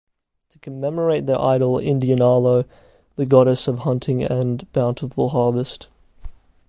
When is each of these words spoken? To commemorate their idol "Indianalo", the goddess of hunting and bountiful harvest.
To 0.53 0.57
commemorate 0.57 1.27
their 1.27 1.39
idol 1.39 1.75
"Indianalo", 1.75 2.65
the 3.17 3.25
goddess 3.27 3.67
of 3.67 3.77
hunting 3.81 4.23
and 4.23 4.65
bountiful 4.73 5.29
harvest. 5.29 5.89